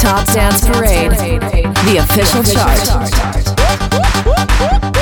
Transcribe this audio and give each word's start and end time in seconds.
Top 0.00 0.24
Dance 0.32 0.64
Parade, 0.66 1.10
the 1.10 1.96
official 1.98 2.42
chart. 2.42 2.78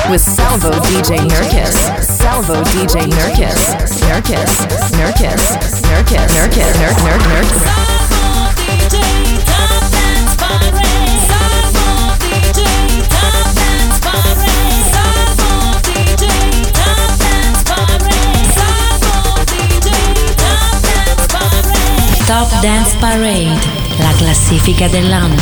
With 0.09 0.21
Salvo 0.21 0.71
DJ 0.71 1.17
Nurkis. 1.19 2.03
Salvo 2.03 2.63
DJ 2.63 3.07
Nurkis. 3.07 3.75
Nurkis. 4.07 4.65
Nurkis. 4.97 5.57
Nurkis. 5.87 6.27
Nurkis. 6.33 6.73
Nurk 6.81 6.97
Nurk 7.05 7.23
Nurk. 7.29 7.97
Top 22.27 22.49
Dance 22.61 22.93
Parade, 22.95 23.86
la 23.97 24.13
classifica 24.15 24.87
dell'anno. 24.87 25.41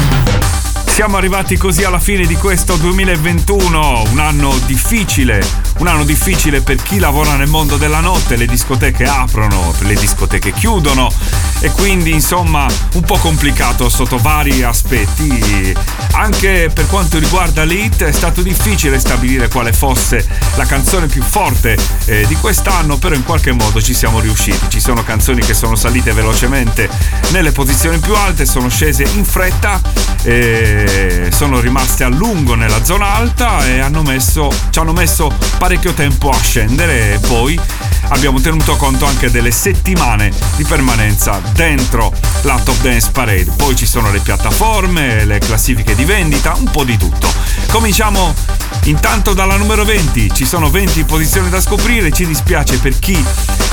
Siamo 0.86 1.18
arrivati 1.18 1.58
così 1.58 1.84
alla 1.84 2.00
fine 2.00 2.26
di 2.26 2.36
questo 2.36 2.78
2021, 2.78 4.04
un 4.12 4.20
anno 4.20 4.58
difficile, 4.66 5.46
un 5.80 5.88
anno 5.88 6.06
difficile 6.06 6.62
per 6.62 6.82
chi 6.82 7.00
lavora 7.00 7.36
nel 7.36 7.50
mondo 7.50 7.76
della 7.76 8.00
notte, 8.00 8.38
le 8.38 8.46
discoteche 8.46 9.04
aprono, 9.04 9.74
le 9.80 9.96
discoteche 9.96 10.54
chiudono 10.54 11.12
e 11.60 11.70
quindi 11.72 12.12
insomma 12.12 12.66
un 12.94 13.02
po' 13.02 13.18
complicato 13.18 13.90
sotto 13.90 14.18
vari 14.18 14.64
aspetti. 14.64 15.74
Anche 16.18 16.72
per 16.74 16.88
quanto 16.88 17.20
riguarda 17.20 17.64
l'hit 17.64 18.04
è 18.04 18.12
stato 18.12 18.42
difficile 18.42 19.00
stabilire 19.00 19.50
quale 19.50 19.74
fosse 19.74 20.26
la 20.56 20.66
canzone 20.66 21.08
più 21.08 21.22
forte 21.22 21.78
eh, 22.06 22.26
di 22.26 22.36
quest'anno, 22.36 22.98
però 22.98 23.16
in 23.16 23.24
qualche 23.24 23.52
modo 23.52 23.82
ci 23.82 23.94
siamo 23.94 24.22
riusciti. 24.22 24.70
Ci 24.70 24.80
sono 24.80 25.04
canzoni 25.04 25.42
che 25.42 25.54
sono 25.54 25.76
salite 25.76 26.14
velocemente 26.14 26.90
nelle 27.32 27.52
posizioni 27.52 28.00
più 28.00 28.16
alte, 28.16 28.46
sono 28.46 28.70
scese 28.70 29.04
in 29.16 29.26
fretta. 29.26 29.82
Eh, 30.24 31.30
sono 31.32 31.60
rimaste 31.60 32.04
a 32.04 32.08
lungo 32.08 32.56
nella 32.56 32.84
zona 32.84 33.14
alta 33.14 33.66
e 33.68 33.80
hanno 33.80 34.02
messo, 34.02 34.50
ci 34.70 34.80
hanno 34.80 34.94
messo 34.94 35.32
parecchio 35.58 35.94
tempo 35.94 36.32
a 36.32 36.40
scendere 36.40 37.14
e 37.14 37.20
poi 37.20 37.60
abbiamo 38.10 38.40
tenuto 38.40 38.76
conto 38.76 39.06
anche 39.06 39.32
delle 39.32 39.52
settimane 39.52 40.32
di 40.56 40.64
permanenza 40.64 41.42
dentro 41.54 42.12
la 42.42 42.60
Top 42.64 42.80
Dance 42.82 43.12
Parade. 43.12 43.52
Poi 43.56 43.76
ci 43.76 43.86
sono 43.86 44.12
le 44.12 44.20
piattaforme, 44.20 45.26
le 45.26 45.40
classifiche 45.40 45.96
di 45.96 46.06
vendita, 46.06 46.54
un 46.58 46.70
po' 46.70 46.84
di 46.84 46.98
tutto. 46.98 47.28
Cominciamo 47.72 48.34
intanto 48.84 49.34
dalla 49.34 49.58
numero 49.58 49.84
20, 49.84 50.32
ci 50.34 50.46
sono 50.46 50.70
20 50.70 51.04
posizioni 51.04 51.50
da 51.50 51.62
scoprire, 51.62 52.12
ci 52.12 52.26
dispiace 52.26 52.78
per 52.80 52.98
chi 53.00 53.24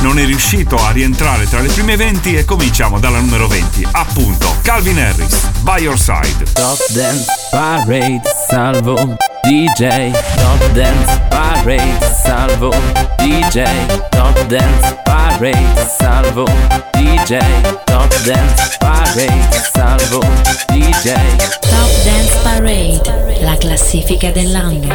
non 0.00 0.18
è 0.18 0.24
riuscito 0.24 0.76
a 0.76 0.90
rientrare 0.90 1.48
tra 1.48 1.60
le 1.60 1.68
prime 1.68 1.96
20 1.96 2.34
e 2.34 2.44
cominciamo 2.44 2.98
dalla 2.98 3.20
numero 3.20 3.46
20, 3.46 3.88
appunto 3.92 4.56
Calvin 4.62 4.98
Harris, 4.98 5.48
By 5.60 5.82
Your 5.82 5.98
Side. 5.98 6.52
Top 6.52 6.78
Dance 6.90 7.24
Parade, 7.50 8.22
salvo 8.48 9.16
DJ. 9.42 10.10
Top 10.36 10.70
Dance 10.72 11.22
Parade, 11.28 12.16
salvo 12.22 12.70
DJ. 13.16 13.64
Top 14.10 14.46
Dance 14.46 14.98
Parade, 15.04 15.90
salvo 15.98 16.44
DJ. 16.92 17.38
Top 17.84 18.22
Dance 18.22 18.76
Parade, 18.78 19.62
salvo 19.72 20.20
DJ. 20.68 21.12
Top 21.60 22.04
Dance 22.04 22.38
Parade, 22.42 23.21
la 23.42 23.56
classifica 23.56 24.30
dell'anno. 24.30 24.88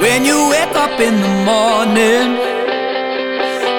When 0.00 0.24
you 0.24 0.48
wake 0.48 0.76
up 0.76 1.00
in 1.00 1.20
the 1.20 1.44
morning 1.44 2.54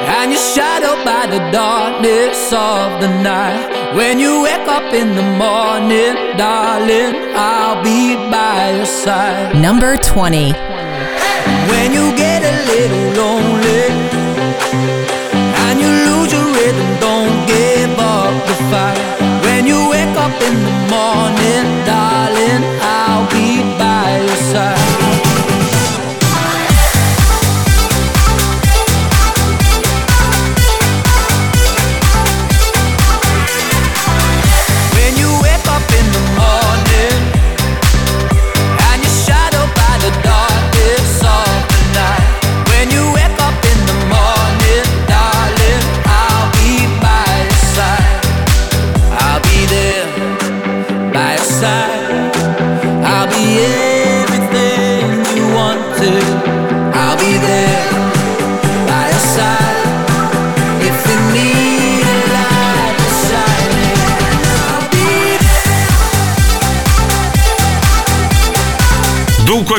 and 0.08 0.32
you're 0.32 0.42
shadowed 0.54 1.04
by 1.04 1.26
the 1.28 1.40
darkness 1.52 2.52
of 2.52 3.02
the 3.02 3.10
night. 3.22 3.94
When 3.96 4.20
you 4.20 4.42
wake 4.44 4.68
up 4.68 4.94
in 4.94 5.16
the 5.16 5.28
morning, 5.44 6.14
darling, 6.38 7.14
I'll 7.36 7.82
be 7.84 8.16
by 8.30 8.76
your 8.78 8.86
side. 8.86 9.56
Number 9.56 9.98
20. 9.98 10.54
When 11.72 11.94
you 11.94 12.06
get 12.16 12.42
a 12.44 12.56
little 12.72 13.06
lonely 13.22 13.86
and 15.66 15.76
you 15.84 15.92
lose 16.08 16.32
your 16.32 16.48
rhythm, 16.58 16.90
don't 17.00 17.38
give 17.48 17.98
up 18.00 18.34
the 18.50 18.58
fight. 18.70 19.00
When 19.46 19.66
you 19.66 19.90
wake 19.90 20.16
up 20.18 20.36
in 20.50 20.56
the 20.68 20.76
morning, 20.94 21.66
darling, 21.86 22.15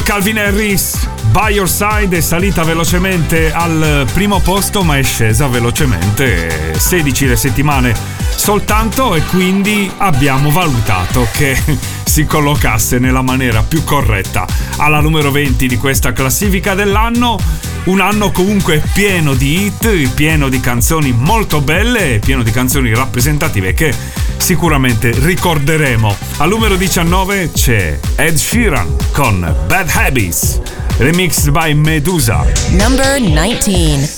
Calvin 0.07 0.39
Harris, 0.39 1.09
By 1.33 1.55
Your 1.55 1.69
Side 1.69 2.17
è 2.17 2.21
salita 2.21 2.63
velocemente 2.63 3.53
al 3.53 4.07
primo 4.13 4.39
posto 4.39 4.85
ma 4.85 4.97
è 4.97 5.03
scesa 5.03 5.49
velocemente 5.49 6.79
16 6.79 7.27
le 7.27 7.37
settimane 7.37 7.93
soltanto 8.37 9.17
e 9.17 9.23
quindi 9.23 9.91
abbiamo 9.97 10.51
valutato 10.51 11.27
che 11.33 11.61
si 12.07 12.25
collocasse 12.25 13.01
nella 13.01 13.23
maniera 13.23 13.65
più 13.65 13.83
corretta 13.83 14.47
alla 14.77 15.01
numero 15.01 15.33
20 15.33 15.67
di 15.67 15.77
questa 15.77 16.13
classifica 16.13 16.75
dell'anno. 16.75 17.37
Un 17.87 18.01
anno 18.01 18.33
comunque 18.33 18.83
pieno 18.95 19.35
di 19.35 19.67
hit, 19.67 20.13
pieno 20.15 20.49
di 20.49 20.59
canzoni 20.59 21.13
molto 21.13 21.61
belle 21.61 22.15
e 22.15 22.19
pieno 22.19 22.43
di 22.43 22.51
canzoni 22.51 22.93
rappresentative 22.93 23.75
che 23.75 23.95
sicuramente 24.39 25.15
ricorderemo. 25.17 26.17
Al 26.39 26.49
numero 26.49 26.75
19 26.75 27.53
c'è 27.53 27.97
Ed 28.17 28.35
Sheeran 28.35 28.93
con 29.13 29.55
Bad 29.69 29.89
Habits, 29.93 30.61
remixed 30.99 31.51
by 31.51 31.75
Medusa. 31.75 32.45
Number 32.71 33.21
19. 33.21 34.09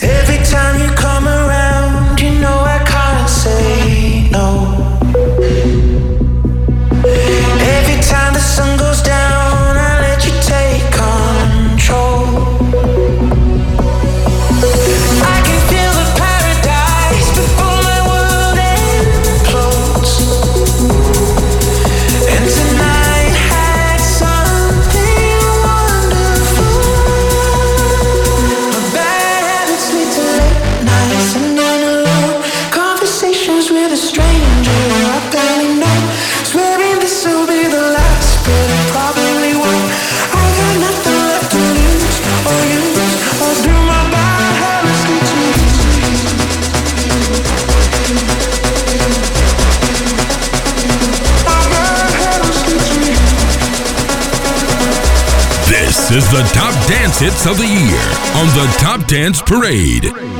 Hits 57.18 57.46
of 57.46 57.58
the 57.58 57.66
year 57.66 58.08
on 58.36 58.46
the 58.54 58.76
Top 58.78 59.04
Dance 59.08 59.42
Parade. 59.42 60.37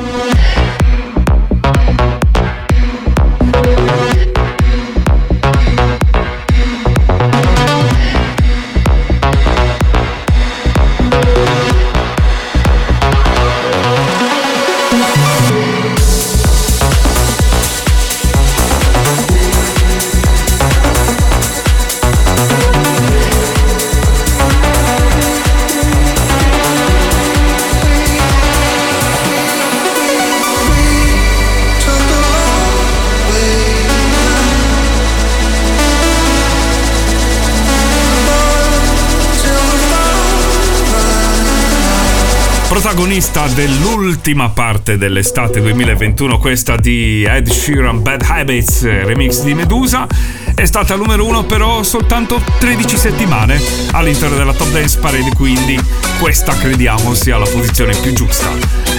protagonista 42.89 43.47
dell'ultima 43.49 44.49
parte 44.49 44.97
dell'estate 44.97 45.61
2021, 45.61 46.39
questa 46.39 46.75
di 46.75 47.23
Ed 47.23 47.51
Sheeran 47.51 48.01
Bad 48.01 48.25
Habits, 48.27 48.83
remix 48.83 49.43
di 49.43 49.53
Medusa, 49.53 50.07
è 50.55 50.65
stata 50.65 50.97
numero 50.97 51.27
uno 51.27 51.45
però 51.45 51.83
soltanto 51.83 52.41
13 52.59 52.97
settimane 52.97 53.61
all'interno 53.91 54.39
della 54.39 54.55
Top 54.55 54.71
Dance 54.71 54.99
Parade, 55.01 55.35
quindi 55.35 55.79
questa 56.19 56.57
crediamo 56.57 57.13
sia 57.13 57.37
la 57.37 57.45
posizione 57.45 57.95
più 57.95 58.15
giusta. 58.15 58.49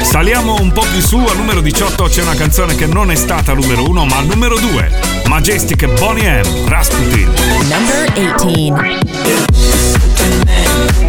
Saliamo 0.03 0.61
un 0.61 0.71
po' 0.71 0.85
più 0.91 1.01
su, 1.01 1.17
al 1.17 1.37
numero 1.37 1.59
18 1.59 2.03
c'è 2.03 2.21
una 2.21 2.35
canzone 2.35 2.75
che 2.75 2.85
non 2.85 3.09
è 3.09 3.15
stata 3.15 3.53
numero 3.53 3.89
uno, 3.89 4.05
ma 4.05 4.21
numero 4.21 4.59
2, 4.59 5.23
Majestic 5.25 5.87
Bonnie 5.97 6.43
M, 6.43 6.67
Rasputin. 6.67 7.31
Number 7.67 8.11
18. 8.13 11.08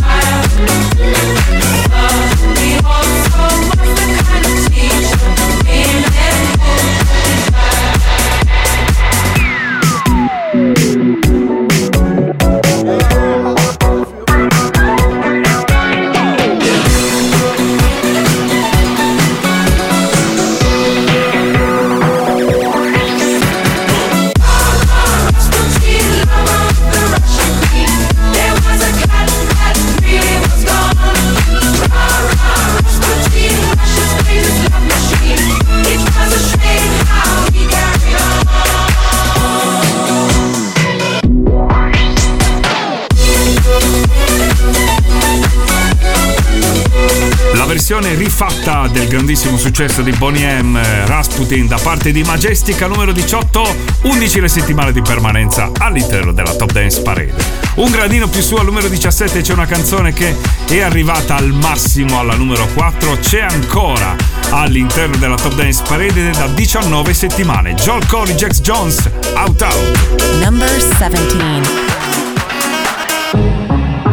diretta 48.61 48.87
del 48.87 49.07
grandissimo 49.07 49.57
successo 49.57 50.03
di 50.03 50.11
Bonnie 50.11 50.61
M, 50.61 50.79
Rasputin, 51.05 51.67
da 51.67 51.79
parte 51.81 52.11
di 52.11 52.21
Majestica 52.21 52.85
numero 52.85 53.11
18, 53.11 53.75
11 54.03 54.39
le 54.39 54.47
settimane 54.47 54.91
di 54.91 55.01
permanenza 55.01 55.71
all'interno 55.79 56.31
della 56.31 56.53
Top 56.53 56.71
Dance 56.71 57.01
Parade. 57.01 57.33
Un 57.75 57.89
gradino 57.89 58.27
più 58.27 58.41
su 58.41 58.55
al 58.55 58.65
numero 58.65 58.87
17 58.87 59.41
c'è 59.41 59.53
una 59.53 59.65
canzone 59.65 60.13
che 60.13 60.35
è 60.67 60.79
arrivata 60.81 61.37
al 61.37 61.51
massimo 61.51 62.19
alla 62.19 62.35
numero 62.35 62.67
4, 62.67 63.17
c'è 63.19 63.41
ancora 63.41 64.15
all'interno 64.51 65.17
della 65.17 65.35
Top 65.35 65.55
Dance 65.55 65.81
Parade 65.87 66.31
da 66.31 66.45
19 66.47 67.13
settimane. 67.13 67.73
Joel 67.73 68.05
Corey, 68.05 68.35
Jax 68.35 68.61
Jones, 68.61 69.09
Out 69.33 69.61
Out. 69.61 70.43
Number 70.43 70.69
17. 70.69 71.89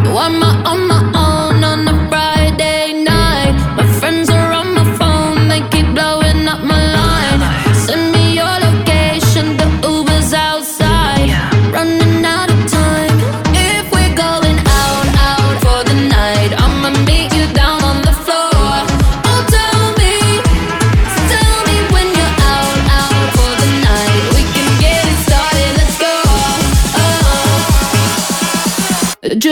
Oh 0.05 0.29
my, 0.29 0.61
oh 0.65 0.75
my, 0.75 1.11
oh. 1.13 1.38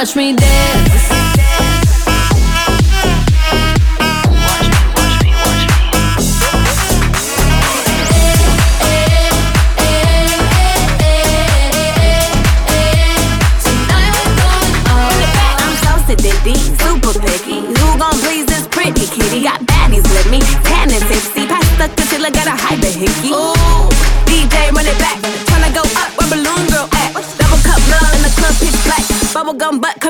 watch 0.00 0.16
me 0.16 0.32
dance. 0.32 0.79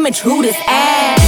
come 0.00 0.06
and 0.06 0.16
this 0.40 0.56
ass. 0.66 1.20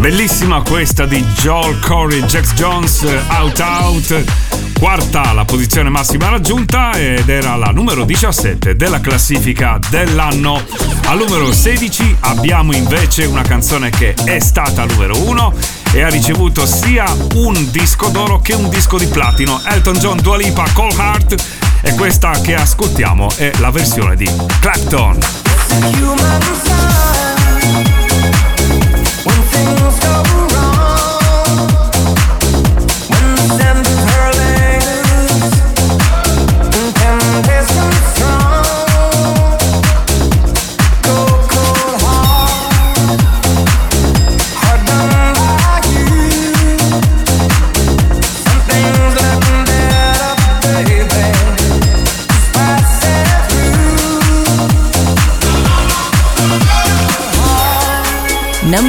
Bellissima 0.00 0.62
questa 0.62 1.06
di 1.06 1.24
Joel 1.36 1.78
Corey 1.80 2.20
Jax 2.24 2.52
Jones 2.54 3.02
Out 3.28 3.60
Out 3.60 4.45
Quarta 4.78 5.32
la 5.32 5.44
posizione 5.44 5.88
massima 5.88 6.28
raggiunta 6.28 6.92
ed 6.92 7.28
era 7.28 7.56
la 7.56 7.70
numero 7.70 8.04
17 8.04 8.76
della 8.76 9.00
classifica 9.00 9.78
dell'anno. 9.88 10.62
Al 11.06 11.16
numero 11.18 11.52
16 11.52 12.16
abbiamo 12.20 12.74
invece 12.74 13.24
una 13.24 13.42
canzone 13.42 13.90
che 13.90 14.14
è 14.24 14.38
stata 14.38 14.84
numero 14.84 15.18
1 15.18 15.54
e 15.92 16.02
ha 16.02 16.08
ricevuto 16.08 16.66
sia 16.66 17.04
un 17.34 17.70
disco 17.70 18.08
d'oro 18.08 18.40
che 18.40 18.54
un 18.54 18.68
disco 18.68 18.98
di 18.98 19.06
platino. 19.06 19.60
Elton 19.64 19.98
John, 19.98 20.18
Dua 20.20 20.36
Lipa, 20.36 20.64
Cold 20.72 20.98
Heart 20.98 21.44
e 21.80 21.94
questa 21.94 22.32
che 22.40 22.54
ascoltiamo 22.54 23.30
è 23.36 23.52
la 23.58 23.70
versione 23.70 24.14
di 24.14 24.30
Clapton. 24.60 25.18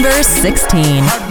Number 0.07 0.23
16. 0.23 1.26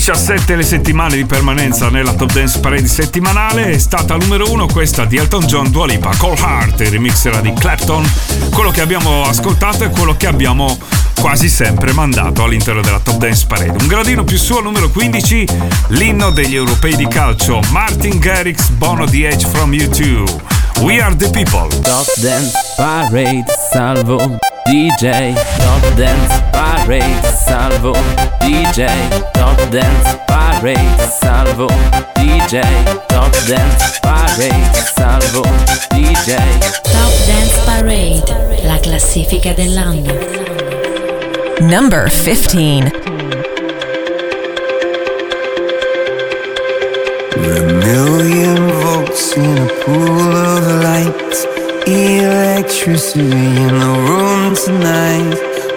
17 0.00 0.56
le 0.56 0.62
settimane 0.62 1.14
di 1.14 1.26
permanenza 1.26 1.90
nella 1.90 2.14
Top 2.14 2.32
Dance 2.32 2.58
Parade 2.60 2.86
settimanale 2.86 3.66
è 3.66 3.76
stata 3.76 4.16
numero 4.16 4.50
1 4.50 4.66
questa 4.68 5.04
di 5.04 5.18
Elton 5.18 5.44
John 5.44 5.70
Dualipa, 5.70 6.16
Cold 6.16 6.38
Heart, 6.38 6.80
il 6.80 6.90
remix 6.90 7.26
era 7.26 7.42
di 7.42 7.52
Clapton. 7.52 8.10
Quello 8.50 8.70
che 8.70 8.80
abbiamo 8.80 9.24
ascoltato 9.24 9.84
è 9.84 9.90
quello 9.90 10.16
che 10.16 10.26
abbiamo 10.26 10.78
quasi 11.20 11.50
sempre 11.50 11.92
mandato 11.92 12.42
all'interno 12.42 12.80
della 12.80 12.98
Top 12.98 13.18
Dance 13.18 13.44
Parade. 13.46 13.76
Un 13.78 13.88
gradino 13.88 14.24
più 14.24 14.38
su 14.38 14.54
al 14.54 14.62
numero 14.62 14.88
15, 14.88 15.46
l'inno 15.88 16.30
degli 16.30 16.54
europei 16.54 16.96
di 16.96 17.06
calcio, 17.06 17.60
Martin 17.68 18.18
Garrix, 18.18 18.70
Bono 18.70 19.04
The 19.04 19.28
Edge 19.28 19.46
from 19.48 19.74
YouTube. 19.74 20.32
We 20.80 21.02
are 21.02 21.14
the 21.14 21.28
people. 21.28 21.68
Top 21.82 22.06
Dance 22.16 22.52
Parade, 22.74 23.44
salvo 23.70 24.38
DJ. 24.64 25.34
Top 25.58 25.92
Dance 25.92 26.26
Parade 26.28 26.49
Parade, 26.90 27.22
salvo 27.46 27.92
DJ. 28.40 28.88
Top 29.32 29.56
Dance 29.68 30.18
Parade, 30.26 31.08
salvo 31.20 31.68
DJ. 32.16 32.62
Top 33.06 33.30
Dance 33.46 34.00
Parade, 34.02 34.72
salvo 34.96 35.42
DJ. 35.90 36.34
Top 36.82 37.12
Dance 37.26 37.60
Parade, 37.64 38.62
la 38.64 38.76
classifica 38.80 39.52
dell'anno. 39.52 40.12
Number 41.60 42.10
15. 42.10 42.90
We're 47.36 47.68
a 47.68 47.72
million 47.72 48.68
volts 48.68 49.36
in 49.36 49.58
a 49.58 49.66
pool 49.84 50.34
of 50.34 50.82
light. 50.82 51.46
Electricity 51.86 53.30
in 53.30 53.78
the 53.78 53.94
room 54.08 54.54
tonight. 54.56 55.49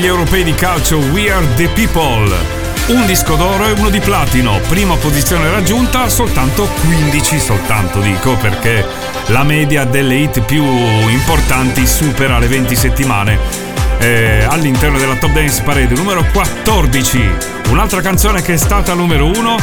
Degli 0.00 0.08
europei 0.08 0.42
di 0.44 0.54
calcio 0.54 0.96
We 0.96 1.30
Are 1.30 1.46
the 1.56 1.68
People. 1.74 2.34
Un 2.86 3.04
disco 3.04 3.34
d'oro 3.34 3.66
e 3.66 3.72
uno 3.72 3.90
di 3.90 4.00
platino. 4.00 4.58
Prima 4.66 4.96
posizione 4.96 5.50
raggiunta, 5.50 6.08
soltanto 6.08 6.66
15, 6.86 7.38
soltanto 7.38 8.00
dico 8.00 8.34
perché 8.36 8.82
la 9.26 9.42
media 9.42 9.84
delle 9.84 10.14
hit 10.14 10.40
più 10.40 10.64
importanti 10.64 11.86
supera 11.86 12.38
le 12.38 12.48
20 12.48 12.74
settimane. 12.74 13.38
Eh, 13.98 14.46
all'interno 14.48 14.96
della 14.96 15.16
Top 15.16 15.32
Dance 15.32 15.60
Parade 15.62 15.94
numero 15.94 16.24
14. 16.32 17.30
Un'altra 17.68 18.00
canzone 18.00 18.40
che 18.40 18.54
è 18.54 18.56
stata 18.56 18.94
numero 18.94 19.26
1. 19.26 19.56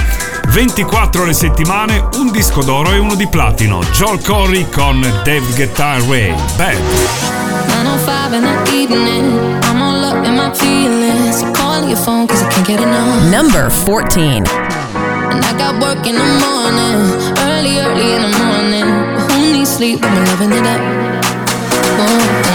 24 0.50 1.26
le 1.26 1.34
settimane, 1.34 2.10
un 2.18 2.30
disco 2.30 2.62
d'oro 2.62 2.92
e 2.92 3.00
uno 3.00 3.16
di 3.16 3.28
platino. 3.28 3.82
Joel 3.92 4.22
Corey 4.22 4.70
con 4.70 5.02
Dave 5.02 5.46
Guitar 5.56 6.00
Ray. 6.04 6.32
Bad. 6.56 6.78
905 7.84 8.38
in 8.38 8.44
the 8.44 8.72
evening. 8.72 9.67
My 10.48 10.56
feelings. 10.56 11.40
So 11.40 11.54
call 11.54 11.88
your 11.88 11.98
phone 11.98 12.28
cause 12.28 12.42
I 12.44 12.50
can't 12.50 12.68
get 12.68 12.80
enough. 12.80 13.32
Number 13.32 13.70
14. 13.70 14.46
And 14.46 15.42
I 15.44 15.54
got 15.58 15.82
work 15.82 16.06
in 16.08 16.16
the 16.16 16.30
morning. 16.46 16.98
Early, 17.50 17.80
early 17.80 18.10
in 18.16 18.22
the 18.22 18.34
morning. 18.44 18.88
But 19.16 19.32
who 19.32 19.54
needs 19.54 19.70
sleep 19.70 20.02
when 20.02 20.14
we're 20.14 20.26
loving 20.32 20.52
it 20.52 20.66
up? 20.66 20.82
Oh, 22.00 22.47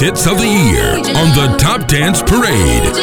hits 0.00 0.26
of 0.26 0.38
the 0.38 0.46
year 0.46 0.94
on 0.96 1.34
the 1.34 1.56
Top 1.58 1.88
Dance 1.88 2.22
Parade. 2.22 2.94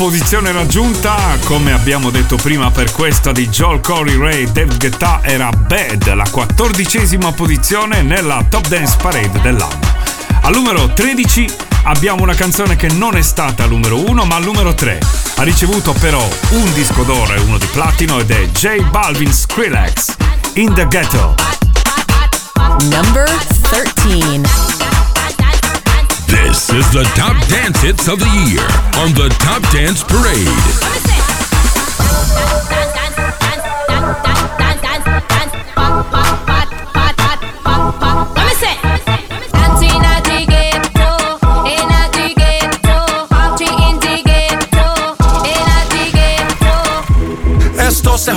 Posizione 0.00 0.50
raggiunta, 0.50 1.36
come 1.44 1.72
abbiamo 1.72 2.08
detto 2.08 2.36
prima 2.36 2.70
per 2.70 2.90
questa 2.90 3.32
di 3.32 3.46
Joel 3.50 3.80
Corey 3.80 4.16
Ray 4.16 4.50
Dave 4.50 4.74
Guetta 4.78 5.20
era 5.22 5.50
Bad, 5.50 6.14
la 6.14 6.24
quattordicesima 6.30 7.32
posizione 7.32 8.00
nella 8.00 8.42
Top 8.48 8.66
Dance 8.66 8.96
Parade 8.96 9.42
dell'anno. 9.42 9.78
Al 10.40 10.54
numero 10.54 10.90
13 10.90 11.46
abbiamo 11.82 12.22
una 12.22 12.32
canzone 12.32 12.76
che 12.76 12.88
non 12.88 13.14
è 13.14 13.20
stata 13.20 13.64
al 13.64 13.68
numero 13.68 13.98
1 14.08 14.24
ma 14.24 14.36
al 14.36 14.44
numero 14.44 14.72
3. 14.72 15.00
Ha 15.36 15.42
ricevuto 15.42 15.92
però 15.92 16.26
un 16.52 16.72
disco 16.72 17.02
d'oro 17.02 17.34
e 17.34 17.40
uno 17.40 17.58
di 17.58 17.66
platino 17.66 18.20
ed 18.20 18.30
è 18.30 18.46
J 18.46 18.80
Balvin 18.88 19.30
Skrillex, 19.30 20.14
In 20.54 20.72
the 20.72 20.86
Ghetto. 20.88 21.34
Number 22.88 23.30
13. 23.68 24.59
Is 26.72 26.88
the 26.92 27.02
top 27.16 27.36
dance 27.48 27.82
hits 27.82 28.06
of 28.06 28.20
the 28.20 28.30
year 28.46 28.62
on 29.02 29.12
the 29.14 29.28
Top 29.40 29.60
Dance 29.72 30.04
Parade. 30.04 31.09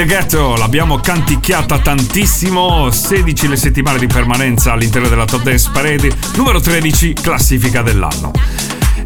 The 0.00 0.06
Ghetto 0.06 0.56
l'abbiamo 0.56 0.98
canticchiata 0.98 1.78
tantissimo, 1.78 2.90
16 2.90 3.48
le 3.48 3.56
settimane 3.56 3.98
di 3.98 4.06
permanenza 4.06 4.72
all'interno 4.72 5.08
della 5.08 5.26
Top 5.26 5.42
Dance 5.42 5.68
Parade, 5.72 6.10
numero 6.36 6.58
13 6.58 7.12
classifica 7.14 7.82
dell'anno. 7.82 8.30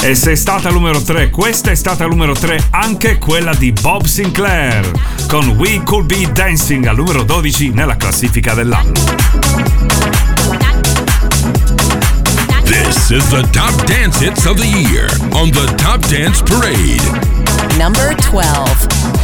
E 0.00 0.14
se 0.14 0.32
è 0.32 0.34
stata 0.36 0.70
numero 0.70 1.02
3, 1.02 1.30
questa 1.30 1.70
è 1.70 1.74
stata 1.74 2.06
numero 2.06 2.32
3 2.34 2.68
anche 2.70 3.18
quella 3.18 3.54
di 3.54 3.72
Bob 3.72 4.04
Sinclair 4.04 4.88
con 5.26 5.48
We 5.56 5.82
Could 5.82 6.06
Be 6.06 6.30
Dancing 6.30 6.86
al 6.86 6.96
numero 6.96 7.24
12 7.24 7.70
nella 7.70 7.96
classifica 7.96 8.54
dell'anno. 8.54 8.92
This 12.64 13.10
is 13.10 13.26
the 13.28 13.42
top 13.50 13.84
dance 13.86 14.24
hits 14.24 14.44
of 14.44 14.58
the 14.58 14.66
year 14.66 15.10
on 15.32 15.50
the 15.50 15.64
Top 15.74 16.06
Dance 16.06 16.42
Parade. 16.42 17.02
Number 17.78 18.14
12. 18.14 19.23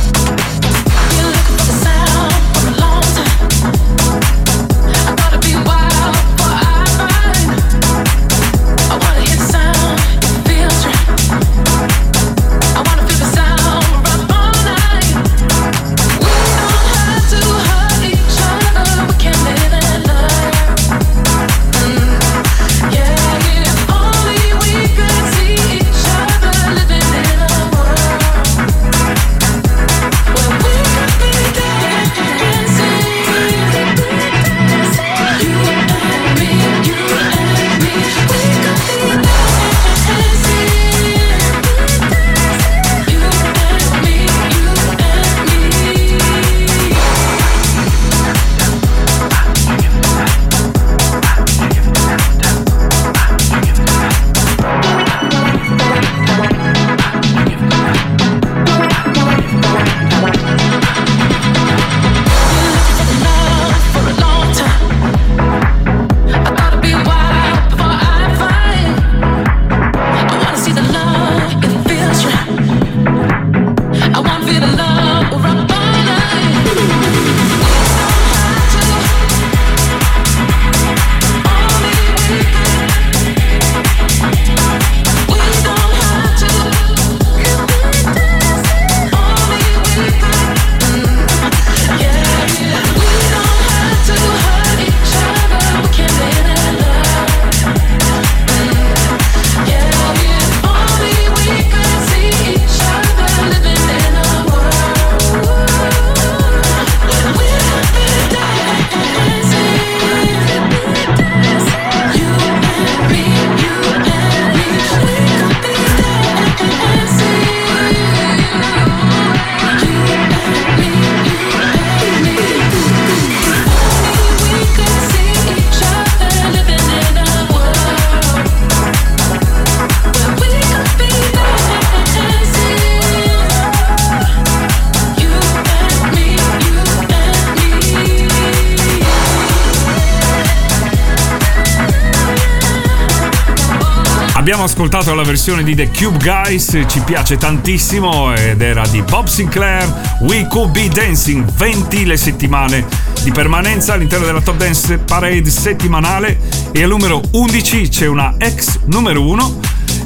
Versione 145.42 145.62
di 145.62 145.74
The 145.74 145.88
Cube 145.88 146.18
Guys, 146.18 146.79
ci 146.87 147.00
piace 147.00 147.38
tantissimo 147.38 148.35
ed 148.35 148.61
era 148.61 148.87
di 148.88 149.00
Bob 149.00 149.26
Sinclair, 149.26 150.18
We 150.20 150.46
Could 150.46 150.70
Be 150.70 150.88
Dancing, 150.88 151.50
20 151.50 152.05
le 152.05 152.18
settimane 152.18 152.85
di 153.22 153.33
permanenza 153.33 153.94
all'interno 153.94 154.26
della 154.26 154.42
Top 154.42 154.59
Dance 154.59 154.98
Parade 154.98 155.48
settimanale 155.48 156.38
e 156.72 156.83
al 156.83 156.90
numero 156.90 157.22
11 157.31 157.88
c'è 157.88 158.07
una 158.07 158.35
ex 158.37 158.81
numero 158.85 159.26
1 159.26 159.61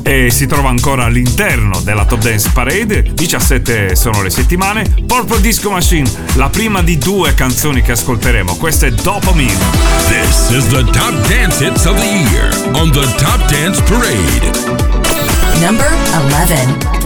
e 0.05 0.31
si 0.31 0.47
trova 0.47 0.69
ancora 0.69 1.07
all'interno 1.07 1.81
della 1.81 2.05
Top 2.05 2.23
Dance 2.23 2.51
Parade. 2.53 3.03
17 3.13 3.97
sono 3.97 4.23
le 4.23 4.31
settimane. 4.31 4.89
Purple 5.05 5.41
Disco 5.41 5.69
Machine, 5.69 6.09
la 6.35 6.49
prima 6.49 6.81
di 6.81 6.97
due 6.97 7.35
canzoni 7.35 7.83
che 7.83 7.91
ascolteremo. 7.91 8.55
Questa 8.55 8.87
è 8.87 8.93
Dopamine. 8.93 9.59
This 10.07 10.51
is 10.51 10.69
the 10.69 10.85
top 10.93 11.27
dance 11.27 11.61
hits 11.61 11.87
of 11.87 11.99
the 11.99 12.07
year 12.07 12.55
on 12.75 12.93
the 12.93 13.05
Top 13.17 13.51
Dance 13.51 13.83
Parade. 13.83 14.84
Number 15.61 15.87
11. 15.87 17.04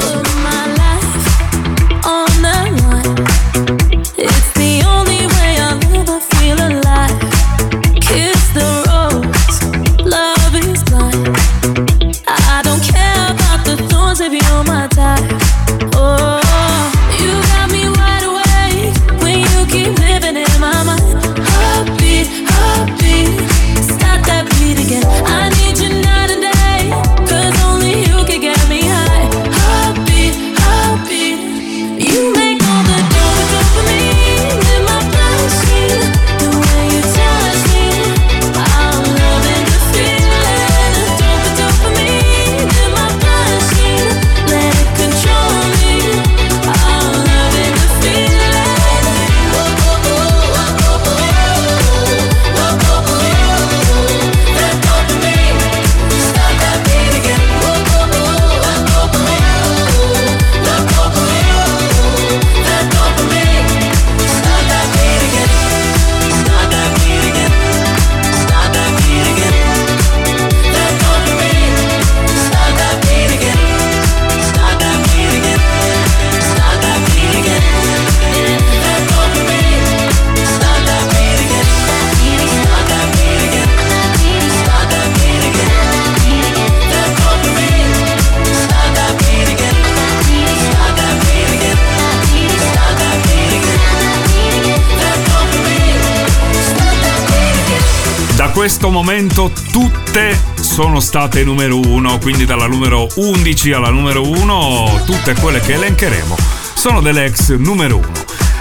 Questo 98.58 98.90
momento 98.90 99.52
tutte 99.70 100.36
sono 100.60 100.98
state 100.98 101.44
numero 101.44 101.78
uno, 101.78 102.18
quindi 102.18 102.44
dalla 102.44 102.66
numero 102.66 103.06
11 103.14 103.72
alla 103.72 103.90
numero 103.90 104.28
1, 104.28 105.02
tutte 105.06 105.34
quelle 105.34 105.60
che 105.60 105.74
elencheremo 105.74 106.36
sono 106.74 107.00
delle 107.00 107.26
ex 107.26 107.54
numero 107.54 107.98
1. 107.98 108.08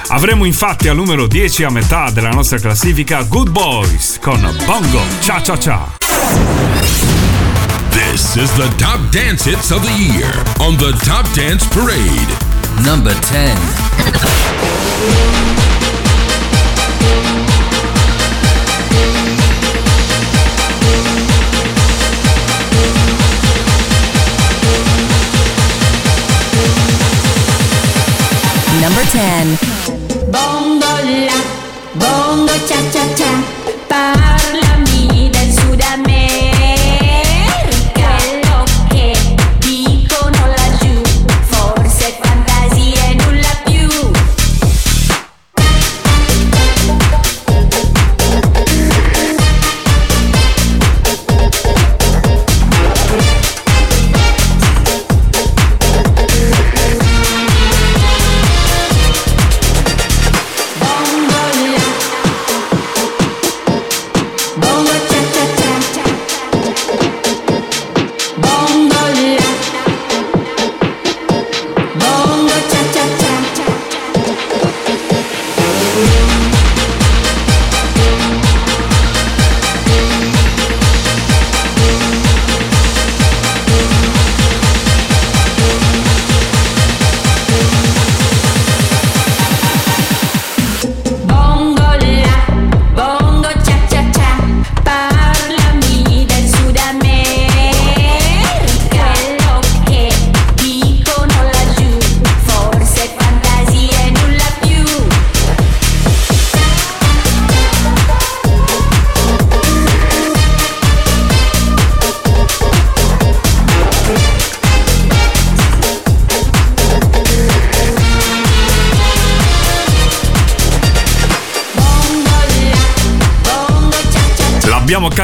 Avremo 0.09 0.45
infatti 0.45 0.87
al 0.87 0.95
numero 0.95 1.25
10 1.25 1.63
a 1.63 1.71
metà 1.71 2.11
della 2.11 2.29
nostra 2.29 2.59
classifica 2.59 3.23
Good 3.23 3.49
Boys 3.49 4.19
con 4.21 4.39
Bongo 4.67 5.01
Cha 5.19 5.41
Cha 5.41 5.57
Cha. 5.57 5.87
This 7.89 8.35
is 8.35 8.53
the 8.53 8.69
top 8.77 8.99
dance 9.09 9.49
hits 9.49 9.71
of 9.71 9.81
the 9.81 9.93
year 9.93 10.31
on 10.59 10.77
the 10.77 10.91
Top 11.07 11.25
Dance 11.33 11.65
Parade. 11.69 12.37
Number 12.83 13.15
10. 13.31 13.57
10. 29.09 29.76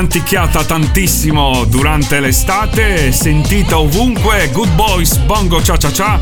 Canticchiata 0.04 0.66
tantissimo 0.66 1.64
durante 1.64 2.20
l'estate, 2.20 3.14
sentita 3.14 3.80
ovunque, 3.80 4.50
Good 4.52 4.76
Boys 4.76 5.16
Bongo 5.20 5.62
Cha 5.62 5.78
Cha 5.78 5.92
Cha, 5.92 6.20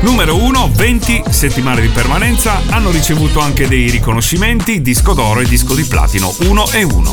numero 0.00 0.36
1, 0.36 0.72
20 0.74 1.22
settimane 1.30 1.80
di 1.80 1.88
permanenza, 1.88 2.60
hanno 2.68 2.90
ricevuto 2.90 3.40
anche 3.40 3.66
dei 3.66 3.88
riconoscimenti, 3.88 4.82
disco 4.82 5.14
d'oro 5.14 5.40
e 5.40 5.46
disco 5.46 5.74
di 5.74 5.84
platino 5.84 6.30
1 6.40 6.70
e 6.72 6.82
1. 6.82 7.12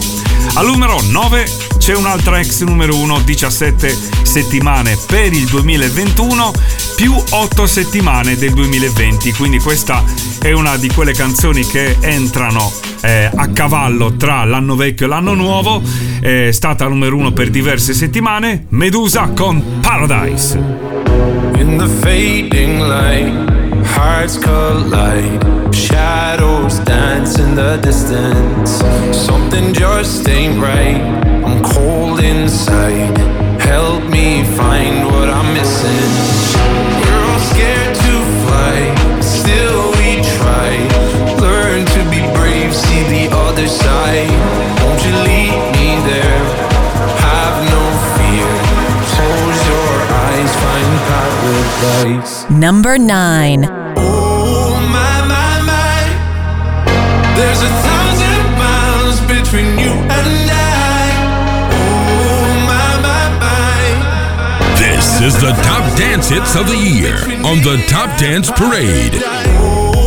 Al 0.56 0.66
numero 0.66 1.00
9 1.10 1.50
c'è 1.78 1.96
un'altra 1.96 2.38
ex 2.40 2.64
numero 2.64 2.98
1, 2.98 3.22
17 3.22 3.98
settimane 4.24 4.98
per 5.08 5.32
il 5.32 5.46
2021 5.46 6.52
più 6.98 7.16
8 7.30 7.66
settimane 7.66 8.36
del 8.36 8.54
2020, 8.54 9.32
quindi 9.34 9.60
questa 9.60 10.04
è 10.42 10.52
una 10.52 10.76
di 10.76 10.90
quelle 10.90 11.14
canzoni 11.14 11.66
che 11.66 11.96
entrano 12.02 12.70
eh, 13.02 13.30
a 13.34 13.48
cavallo 13.50 14.16
tra 14.16 14.44
l'anno 14.44 14.76
vecchio 14.76 15.06
e 15.06 15.10
l'anno 15.10 15.34
nuovo, 15.34 15.82
è 16.20 16.52
stata 16.52 16.88
numero 16.88 17.16
1 17.18 17.32
per 17.32 17.50
diverse 17.50 17.94
settimane, 17.94 18.66
Medusa 18.70 19.32
con 19.36 19.62
Paradise. 19.82 20.58
In 21.58 21.78
the 21.78 21.88
fading 22.02 22.80
light, 22.80 23.86
hearts 23.96 24.38
collide. 24.38 25.48
Shadows 25.72 26.80
dance 26.80 27.40
in 27.40 27.56
the 27.56 27.78
distance. 27.82 28.84
Something 29.12 29.74
just 29.74 30.28
ain't 30.28 30.62
right. 30.62 31.02
I'm 31.44 31.62
cold 31.62 32.20
inside. 32.20 33.30
help 33.70 34.04
me 34.10 34.44
find 34.58 35.06
what 35.06 35.30
I'm 35.30 35.54
missing. 35.54 36.39
Paradise. 52.10 52.50
Number 52.50 52.98
9. 52.98 53.66
Oh 53.98 54.80
my 54.92 55.28
my 55.28 55.62
my, 55.66 56.02
there's 57.36 57.62
a 57.62 57.70
thousand 57.86 58.58
miles 58.58 59.20
between 59.22 59.78
you 59.80 59.92
and 59.92 60.52
I. 60.52 61.12
Oh 61.72 62.48
my 62.70 62.90
my 63.06 63.26
my. 63.40 63.82
This 64.78 65.22
is 65.22 65.34
the 65.42 65.52
top 65.64 65.98
dance 65.98 66.30
hits 66.30 66.56
of 66.56 66.68
the 66.68 66.78
year 66.78 67.18
on 67.46 67.62
the 67.62 67.84
Top 67.88 68.18
Dance 68.20 68.50
Parade. 68.52 69.22
Oh, 69.62 69.99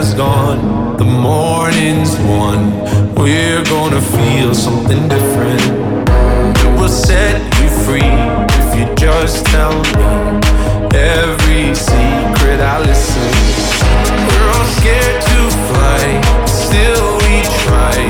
has 0.00 0.14
gone, 0.14 0.96
the 0.96 1.04
morning's 1.04 2.16
won. 2.20 2.72
We're 3.16 3.62
gonna 3.64 4.00
feel 4.00 4.54
something 4.54 5.06
different. 5.08 5.60
It 6.64 6.72
will 6.80 6.88
set 6.88 7.38
you 7.60 7.68
free 7.84 8.16
if 8.60 8.68
you 8.78 8.86
just 8.94 9.44
tell 9.52 9.76
me 9.92 10.40
every 10.96 11.74
secret 11.74 12.60
I 12.74 12.78
listen. 12.80 13.30
We're 14.26 14.48
all 14.54 14.68
scared 14.78 15.20
to 15.30 15.40
fly, 15.68 16.46
still 16.46 17.18
we 17.24 17.42
try. 17.64 18.09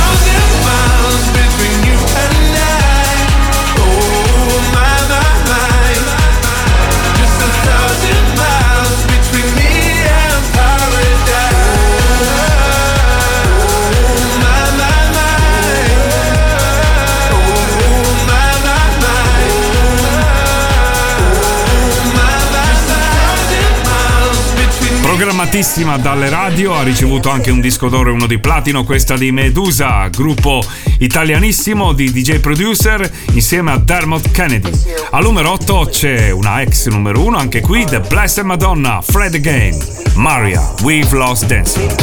Programmatissima 25.21 25.99
dalle 25.99 26.29
radio, 26.29 26.73
ha 26.73 26.81
ricevuto 26.81 27.29
anche 27.29 27.51
un 27.51 27.61
disco 27.61 27.89
d'oro 27.89 28.09
e 28.09 28.11
uno 28.11 28.25
di 28.25 28.39
platino, 28.39 28.83
questa 28.83 29.15
di 29.15 29.31
Medusa, 29.31 30.07
gruppo 30.07 30.63
italianissimo 30.97 31.93
di 31.93 32.11
DJ 32.11 32.39
producer 32.39 33.07
insieme 33.33 33.69
a 33.69 33.77
Dermot 33.77 34.31
Kennedy. 34.31 34.71
Al 35.11 35.21
numero 35.21 35.51
8 35.51 35.89
c'è 35.91 36.31
una 36.31 36.61
ex 36.61 36.87
numero 36.87 37.21
1, 37.21 37.37
anche 37.37 37.61
qui 37.61 37.85
The 37.85 37.99
Blessed 37.99 38.43
Madonna, 38.45 38.99
Fred 39.03 39.35
Again, 39.35 39.77
Maria, 40.15 40.73
We've 40.81 41.15
Lost 41.15 41.45
Dancing. 41.45 41.95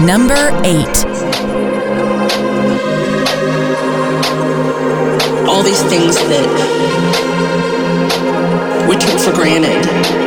Number 0.00 0.60
8. 0.62 1.06
all 5.46 5.62
these 5.62 5.82
things 5.84 6.16
that 6.16 6.44
we 8.86 8.96
took 8.96 9.18
for 9.18 9.32
granted. 9.32 10.23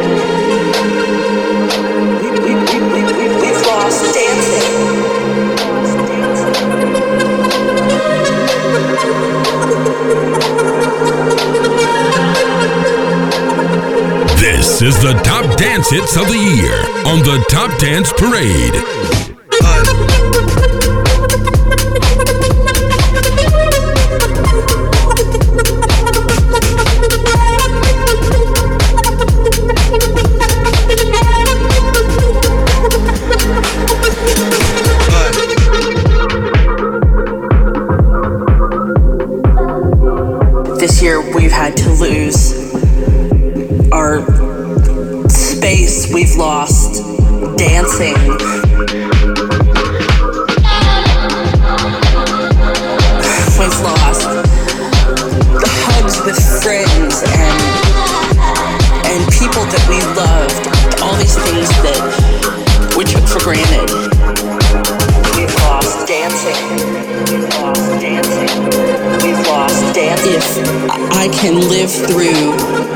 This 14.80 14.96
is 14.96 15.02
the 15.02 15.13
top 15.24 15.58
dance 15.58 15.90
hits 15.90 16.16
of 16.18 16.28
the 16.28 16.38
year 16.38 16.72
on 17.08 17.24
the 17.24 17.44
Top 17.50 17.80
Dance 17.80 18.13
Parade. 18.13 18.76
This 40.78 41.02
year 41.02 41.20
we've 41.34 41.52
had 41.52 41.76
to 41.78 41.90
lose 41.94 42.72
our 43.92 44.46
space, 45.67 46.08
we've 46.13 46.36
lost 46.36 47.03
dancing. 47.58 48.15
We've 53.60 53.82
lost 53.82 54.23
the 55.60 55.71
hugs 55.84 56.15
with 56.23 56.39
friends 56.63 57.23
and 57.25 57.60
and 59.12 59.21
people 59.33 59.65
that 59.67 59.83
we 59.92 60.00
loved, 60.15 61.02
all 61.02 61.15
these 61.17 61.35
things 61.35 61.67
that 61.83 62.00
we 62.96 63.04
took 63.04 63.27
for 63.27 63.39
granted. 63.44 63.92
We've 65.35 65.56
lost 65.67 66.08
dancing. 66.08 66.63
We've 67.27 67.50
lost 67.60 68.00
dancing. 68.00 68.52
We've 69.21 69.48
lost 69.48 69.94
dancing. 69.94 70.33
If 70.33 71.12
I 71.12 71.27
can 71.27 71.67
live 71.67 71.92
through. 71.92 72.87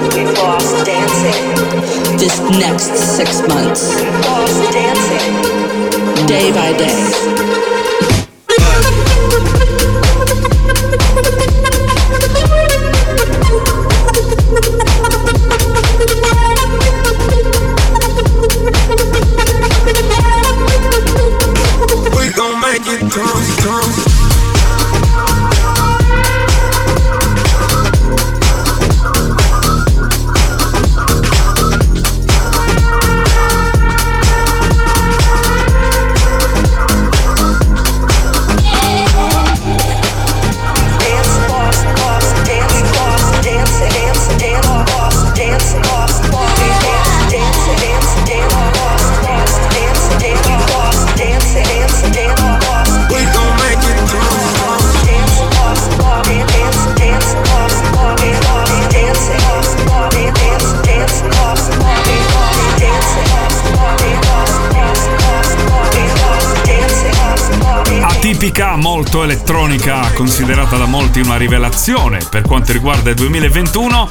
This 2.17 2.39
next 2.59 2.95
six 3.15 3.41
months, 3.47 3.95
We've 3.95 4.13
lost 4.25 4.73
dancing. 4.73 6.27
day 6.27 6.51
by 6.51 6.77
day. 6.77 7.50
Molto 69.01 69.23
elettronica, 69.23 70.11
considerata 70.13 70.77
da 70.77 70.85
molti 70.85 71.21
una 71.21 71.35
rivelazione 71.35 72.19
per 72.29 72.43
quanto 72.43 72.71
riguarda 72.71 73.09
il 73.09 73.15
2021. 73.15 74.09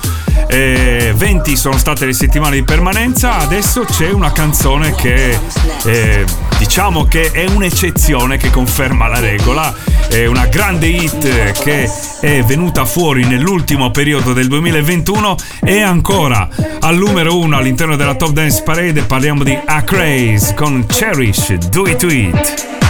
Eh, 0.49 1.13
20 1.15 1.57
sono 1.57 1.79
state 1.79 2.07
le 2.07 2.13
settimane 2.13 2.57
di 2.57 2.65
permanenza, 2.65 3.39
adesso 3.39 3.85
c'è 3.85 4.11
una 4.11 4.33
canzone 4.33 4.93
che 4.97 5.39
eh, 5.85 6.25
diciamo 6.59 7.05
che 7.05 7.31
è 7.31 7.47
un'eccezione 7.47 8.37
che 8.37 8.51
conferma 8.51 9.07
la 9.07 9.21
regola, 9.21 9.73
è 10.09 10.27
una 10.27 10.47
grande 10.47 10.89
hit 10.89 11.53
che 11.53 11.89
è 12.19 12.43
venuta 12.43 12.85
fuori 12.85 13.25
nell'ultimo 13.25 13.93
periodo 13.93 14.33
del 14.33 14.49
2021 14.49 15.37
e 15.63 15.83
ancora 15.83 16.49
al 16.81 16.97
numero 16.97 17.39
1 17.39 17.57
all'interno 17.57 17.95
della 17.95 18.17
Top 18.17 18.31
Dance 18.31 18.61
Parade 18.65 19.03
parliamo 19.03 19.45
di 19.45 19.57
A 19.67 19.83
Craze 19.83 20.53
con 20.55 20.85
Cherish, 20.87 21.53
Do 21.69 21.87
It 21.87 21.97
To 21.99 22.09
It. 22.09 22.81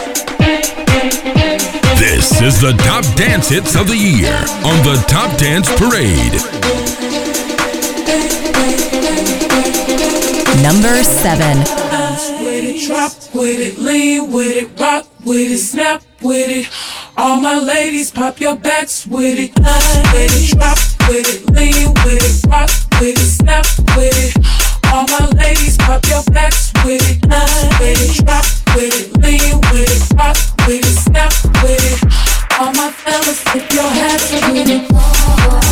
This 2.31 2.55
is 2.55 2.61
the 2.61 2.72
top 2.85 3.05
dance 3.16 3.49
hits 3.49 3.74
of 3.74 3.89
the 3.89 3.97
year 3.97 4.33
on 4.64 4.76
the 4.83 5.05
Top 5.09 5.37
Dance 5.37 5.68
Parade. 5.76 6.41
Number 10.62 11.03
7. 11.03 11.59
With 12.45 12.64
it, 12.64 12.87
drop 12.87 13.12
with 13.35 13.61
it, 13.61 13.78
lean 13.78 14.33
with 14.33 14.57
it, 14.57 14.81
rock 14.81 15.07
with 15.24 15.51
it, 15.51 15.59
snap 15.59 16.03
with 16.22 16.49
it. 16.49 16.68
All 17.18 17.41
my 17.41 17.59
ladies, 17.59 18.11
pop 18.11 18.41
your 18.41 18.57
backs 18.57 19.07
with 19.07 19.39
it. 19.39 19.59
With 19.59 20.33
it, 20.33 20.57
drop 20.57 20.78
with 21.09 21.28
it, 21.28 21.51
lean 21.51 21.93
with 22.05 22.22
it, 22.24 22.51
rock 22.51 22.70
with 23.01 23.18
it, 23.18 23.26
snap 23.26 23.66
with 23.97 24.16
it. 24.16 24.37
All 24.93 25.07
my 25.09 25.28
ladies, 25.37 25.76
pop 25.76 26.05
your 26.07 26.22
backs 26.33 26.72
with 26.85 27.03
it. 27.11 27.20
With 27.81 28.01
it, 28.01 28.24
drop 28.24 28.45
with 28.74 28.95
it, 28.97 29.18
lean 29.18 29.61
with 29.72 29.91
it, 29.91 30.16
rock 30.16 30.37
with 30.66 30.87
it, 30.87 30.97
snap 30.97 31.33
with 31.62 32.03
it. 32.05 32.09
All 32.61 32.66
my 32.74 32.90
fellas, 32.90 33.42
tip 33.44 33.72
your 33.72 33.88
hats 33.88 34.30
with 34.32 35.70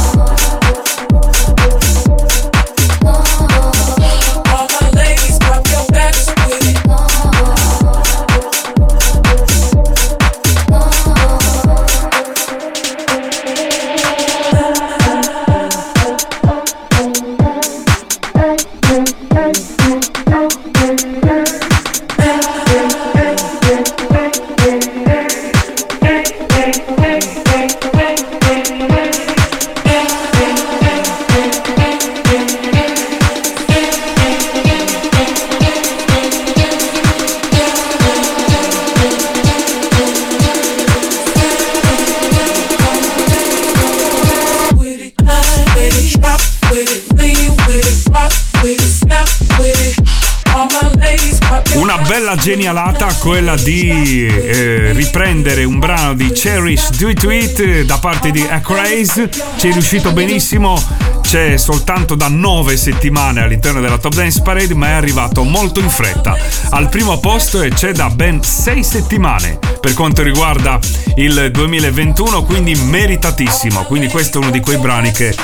genialata 52.41 53.12
quella 53.14 53.57
di 53.57 54.26
eh, 54.26 54.93
riprendere 54.93 55.64
un 55.64 55.78
brano 55.78 56.14
di 56.14 56.30
Cherish 56.30 56.91
Do 56.97 57.09
It 57.09 57.22
It 57.22 57.82
da 57.82 57.99
parte 57.99 58.30
di 58.30 58.41
Acraze. 58.49 59.28
Ci 59.57 59.68
è 59.68 59.72
riuscito 59.72 60.12
benissimo. 60.12 60.80
C'è 61.20 61.57
soltanto 61.57 62.14
da 62.14 62.28
9 62.28 62.76
settimane 62.76 63.43
all'interno 63.43 63.80
della 63.80 63.99
Top 63.99 64.14
Dance 64.14 64.41
Parade, 64.43 64.74
ma 64.74 64.89
è 64.89 64.93
arrivato 64.93 65.43
molto 65.43 65.80
in 65.80 65.91
fretta. 65.91 66.36
Al 66.70 66.89
primo 66.89 67.18
posto 67.18 67.62
e 67.62 67.70
c'è 67.70 67.93
da 67.93 68.09
ben 68.09 68.43
6 68.43 68.82
settimane 68.82 69.59
per 69.80 69.93
quanto 69.95 70.22
riguarda 70.22 70.78
il 71.16 71.51
2021, 71.53 72.45
quindi 72.45 72.74
meritatissimo. 72.74 73.82
Quindi 73.84 74.09
questo 74.09 74.39
è 74.39 74.43
uno 74.43 74.51
di 74.51 74.61
quei 74.61 74.78
brani 74.78 75.11
che 75.11 75.34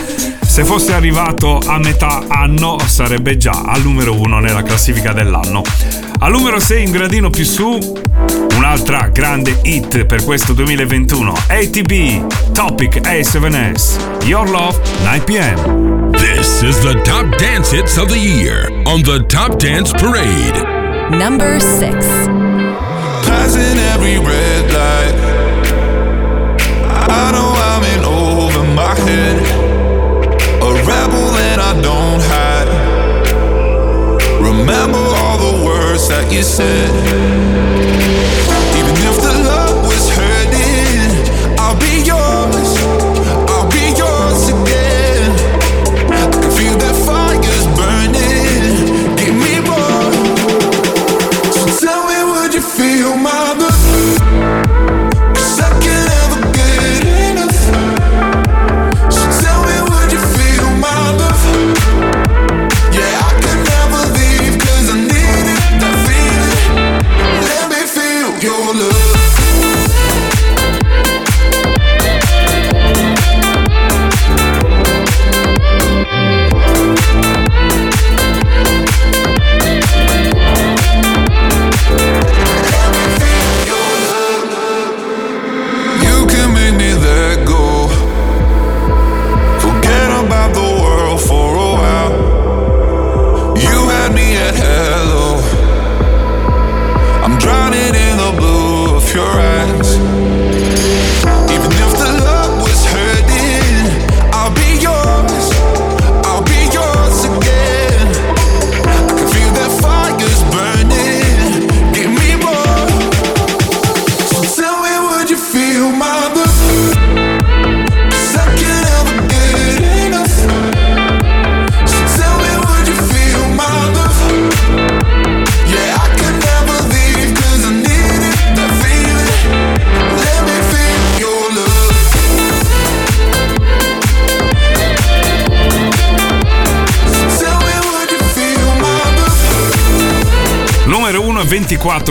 se 0.47 0.65
fosse 0.65 0.93
arrivato 0.93 1.59
a 1.59 1.79
metà 1.79 2.25
anno 2.29 2.79
sarebbe 2.87 3.37
già 3.37 3.63
al 3.67 3.83
numero 3.83 4.19
1 4.19 4.39
nella 4.39 4.63
classifica 4.63 5.13
dell'anno. 5.13 6.04
Al 6.25 6.33
numero 6.33 6.59
6 6.59 6.83
in 6.83 6.91
gradino 6.91 7.29
più 7.29 7.45
su 7.45 7.79
un'altra 8.57 9.11
grande 9.13 9.61
hit 9.63 10.07
per 10.07 10.25
questo 10.25 10.55
2021 10.55 11.33
ATB 11.49 12.53
Topic 12.55 12.97
A7S 13.07 14.25
Your 14.25 14.49
Love 14.49 14.81
9pm 15.03 16.13
This 16.13 16.63
is 16.63 16.81
the 16.81 16.99
top 17.03 17.37
dance 17.37 17.77
hits 17.77 17.99
of 17.99 18.09
the 18.09 18.17
year 18.17 18.73
on 18.87 19.03
the 19.03 19.23
Top 19.27 19.59
Dance 19.59 19.93
Parade. 19.93 20.63
Number 21.11 21.61
6. 21.61 22.07
Passing 23.27 23.79
every 23.93 24.17
red 24.17 24.73
light. 24.73 25.15
I 27.07 27.33
know 27.33 27.53
I'm 27.53 27.85
in 27.85 28.03
over 28.03 28.65
my 28.73 28.95
head. 28.95 29.43
A 30.63 30.73
rebel 30.87 31.37
and 31.37 31.61
I 31.61 31.75
don't 31.83 32.23
hide. 32.23 32.69
Remember 34.41 35.04
you 36.35 36.43
said. 36.43 37.54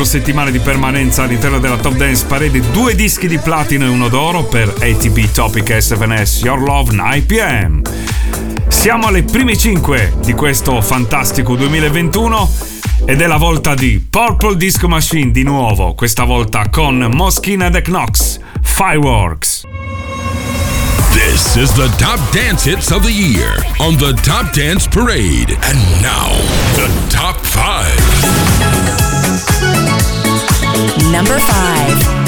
24 0.04 0.06
settimane 0.06 0.52
di 0.52 0.60
permanenza 0.60 1.24
all'interno 1.24 1.60
della 1.60 1.78
Top 1.78 1.94
Dance 1.96 2.26
Parade, 2.26 2.60
due 2.72 2.94
dischi 2.96 3.28
di 3.28 3.38
platino 3.38 3.86
e 3.86 3.88
uno 3.88 4.10
d'oro 4.10 4.44
per 4.44 4.68
ATB 4.68 5.32
Topic 5.32 5.70
S7S 5.70 6.44
Your 6.44 6.62
Love 6.62 6.94
9pm. 6.94 7.82
Siamo 8.68 9.08
alle 9.08 9.24
prime 9.24 9.58
5 9.58 10.16
di 10.24 10.34
questo 10.34 10.80
fantastico 10.82 11.56
2021 11.56 12.50
Ed 13.06 13.22
è 13.22 13.28
la 13.28 13.38
volta 13.38 13.74
di 13.74 14.06
Purple 14.10 14.56
Disco 14.56 14.88
Machine 14.88 15.32
di 15.32 15.44
nuovo, 15.44 15.94
questa 15.94 16.24
volta 16.24 16.70
con 16.70 17.10
Moschina 17.14 17.70
The 17.70 17.82
Knox, 17.82 18.40
Fireworks. 18.62 19.64
This 21.12 21.56
is 21.56 21.74
the 21.74 21.90
top 21.98 22.20
dance 22.32 22.70
hits 22.70 22.92
of 22.92 23.04
the 23.04 23.12
year 23.12 23.64
on 23.80 23.98
the 23.98 24.14
Top 24.24 24.52
Dance 24.54 24.88
Parade. 24.88 25.58
And 25.62 25.80
now, 26.02 26.32
the 26.76 26.90
top 27.10 27.38
five. 27.38 28.13
Number 31.14 31.38
five. 31.38 32.23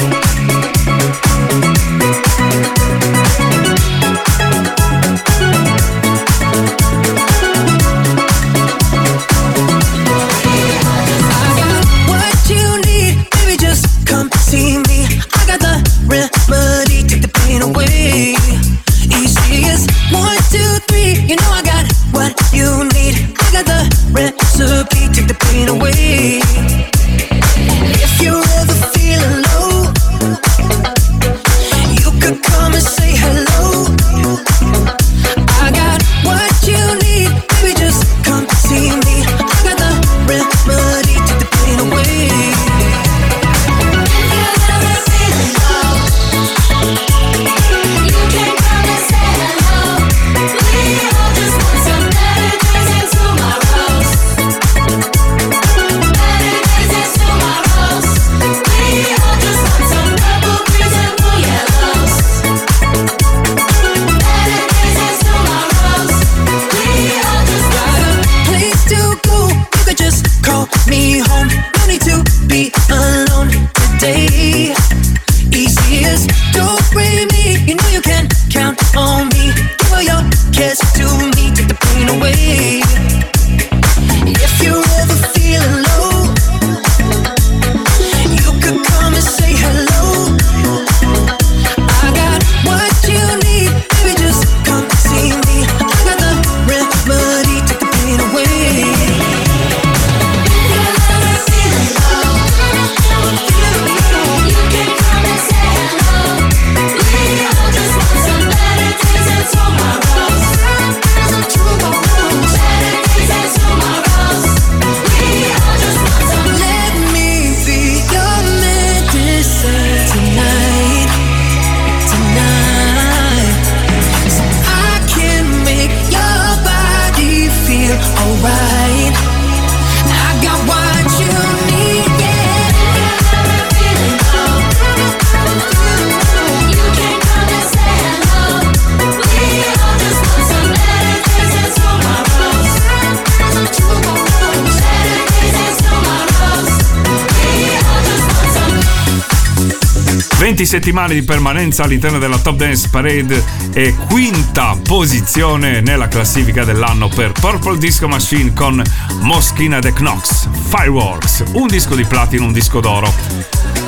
20 150.56 150.72
settimane 150.72 151.12
di 151.12 151.22
permanenza 151.22 151.82
all'interno 151.82 152.18
della 152.18 152.38
Top 152.38 152.56
Dance 152.56 152.88
Parade 152.88 153.44
e 153.74 153.94
quinta 154.08 154.74
posizione 154.82 155.82
nella 155.82 156.08
classifica 156.08 156.64
dell'anno 156.64 157.08
per 157.08 157.32
Purple 157.32 157.76
Disco 157.76 158.08
Machine 158.08 158.54
con 158.54 158.82
Moschina 159.20 159.80
The 159.80 159.92
Knox, 159.92 160.48
Fireworks, 160.70 161.44
un 161.52 161.66
disco 161.66 161.94
di 161.94 162.04
platino, 162.04 162.46
un 162.46 162.52
disco 162.52 162.80
d'oro. 162.80 163.12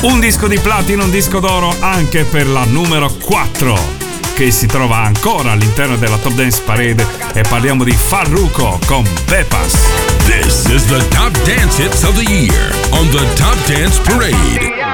Un 0.03 0.21
disco 0.21 0.47
di 0.47 0.59
platino, 0.59 1.05
un 1.05 1.11
disco 1.11 1.41
d'oro 1.41 1.75
anche 1.81 2.25
per 2.25 2.47
la 2.47 2.65
numero 2.65 3.11
4 3.11 3.79
che 4.35 4.51
si 4.51 4.67
trova 4.67 4.99
ancora 4.99 5.53
all'interno 5.53 5.97
della 5.97 6.19
Top 6.19 6.35
Dance 6.35 6.61
Parade 6.67 7.07
e 7.33 7.41
parliamo 7.49 7.83
di 7.83 7.93
Farruko 7.93 8.79
con 8.85 9.09
Pepas. 9.25 9.73
This 10.27 10.67
is 10.67 10.85
the 10.85 11.03
top 11.09 11.33
dance 11.45 11.83
hits 11.83 12.03
of 12.03 12.15
the 12.15 12.31
year 12.31 12.75
on 12.91 13.09
the 13.09 13.27
Top 13.37 13.57
Dance 13.67 13.99
Parade. 14.03 14.88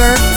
Number 0.00 0.29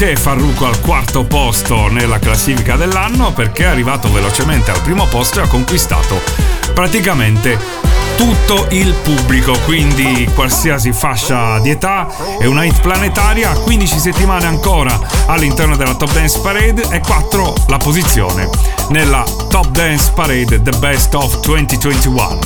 perché 0.00 0.16
Farruko 0.16 0.64
al 0.64 0.80
quarto 0.80 1.24
posto 1.24 1.88
nella 1.88 2.18
classifica 2.18 2.74
dell'anno? 2.76 3.34
Perché 3.34 3.64
è 3.64 3.66
arrivato 3.66 4.10
velocemente 4.10 4.70
al 4.70 4.80
primo 4.80 5.04
posto 5.04 5.40
e 5.40 5.42
ha 5.42 5.46
conquistato 5.46 6.18
praticamente 6.72 7.58
tutto 8.16 8.66
il 8.70 8.94
pubblico, 8.94 9.52
quindi 9.66 10.26
qualsiasi 10.34 10.94
fascia 10.94 11.58
di 11.58 11.68
età, 11.68 12.08
è 12.38 12.46
una 12.46 12.64
hit 12.64 12.80
planetaria, 12.80 13.52
15 13.52 13.98
settimane 13.98 14.46
ancora 14.46 14.98
all'interno 15.26 15.76
della 15.76 15.94
Top 15.94 16.12
Dance 16.12 16.38
Parade 16.40 16.82
e 16.88 17.00
4 17.00 17.54
la 17.66 17.76
posizione 17.76 18.48
nella 18.88 19.22
Top 19.50 19.68
Dance 19.68 20.12
Parade 20.14 20.62
The 20.62 20.78
Best 20.78 21.14
of 21.14 21.40
2021. 21.40 22.38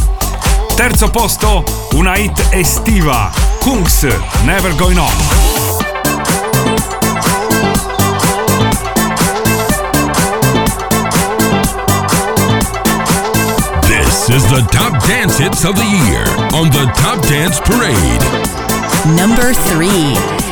Terzo 0.75 1.09
posto, 1.09 1.63
una 1.93 2.17
hit 2.17 2.49
estiva, 2.51 3.31
Kungs, 3.61 4.09
Never 4.43 4.75
Going 4.75 4.99
On. 4.99 5.64
The 14.55 14.61
top 14.71 15.05
dance 15.09 15.37
hits 15.37 15.65
of 15.65 15.75
the 15.75 15.83
year 15.83 16.25
on 16.55 16.69
the 16.71 16.89
Top 16.95 17.21
Dance 17.27 17.59
Parade. 17.59 18.23
Number 19.17 19.53
three. 19.53 20.44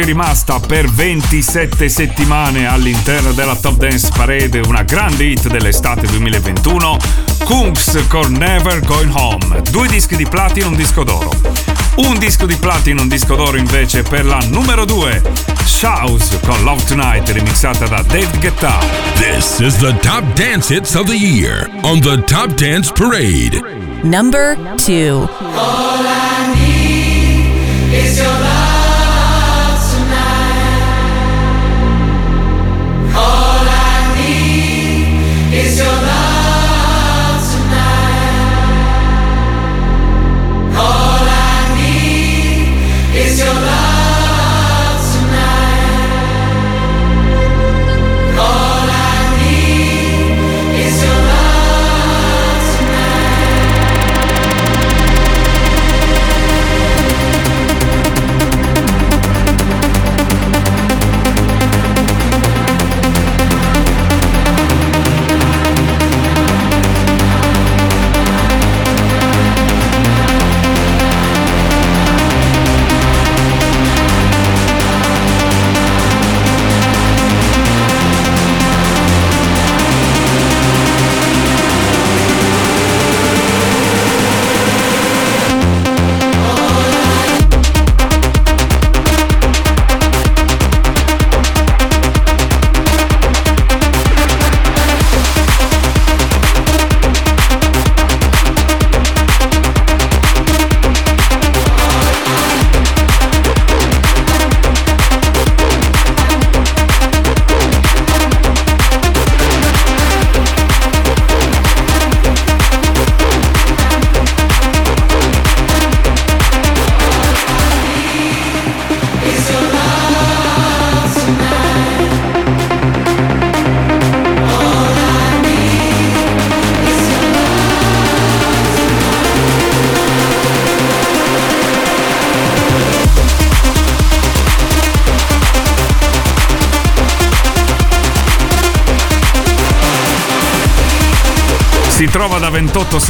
Ci 0.00 0.06
è 0.06 0.12
rimasta 0.12 0.58
per 0.60 0.90
27 0.90 1.88
settimane 1.88 2.66
all'interno 2.66 3.32
della 3.32 3.54
Top 3.54 3.76
Dance 3.76 4.08
Parade, 4.14 4.60
una 4.60 4.82
grande 4.82 5.24
hit 5.24 5.48
dell'estate 5.48 6.06
2021, 6.06 6.96
Kungs 7.44 8.06
con 8.08 8.32
Never 8.32 8.80
Going 8.80 9.12
Home, 9.14 9.60
due 9.70 9.88
dischi 9.88 10.16
di 10.16 10.26
platino, 10.26 10.68
un 10.68 10.76
disco 10.76 11.04
d'oro. 11.04 11.30
Un 11.96 12.18
disco 12.18 12.46
di 12.46 12.56
platino, 12.56 13.02
un 13.02 13.08
disco 13.08 13.34
d'oro 13.34 13.58
invece 13.58 14.02
per 14.02 14.24
la 14.24 14.38
numero 14.48 14.86
2, 14.86 15.22
Shouse 15.64 16.40
con 16.46 16.62
Love 16.62 16.84
Tonight 16.84 17.28
remixata 17.28 17.86
da 17.86 18.02
Dave 18.02 18.38
Guetta. 18.38 18.78
This 19.16 19.58
is 19.58 19.76
the 19.76 19.94
top 20.00 20.24
dance 20.34 20.74
hits 20.74 20.94
of 20.94 21.06
the 21.06 21.16
year 21.16 21.68
on 21.82 22.00
the 22.00 22.22
Top 22.24 22.54
Dance 22.54 22.90
Parade. 22.90 23.60
Number 24.02 24.56
two. 24.76 25.28
All 25.54 26.06
I 26.06 26.54
need 26.54 27.92
is 27.92 28.16
your 28.16 28.28
love 28.28 28.79